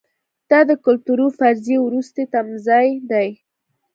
دا 0.49 0.59
د 0.69 0.71
کلتوري 0.85 1.27
فرضیې 1.37 1.77
وروستی 1.81 2.23
تمځای 2.33 2.87
دی. 3.11 3.29